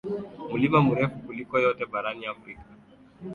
[0.51, 2.61] mlima mrefu kuliko yote barani Afrika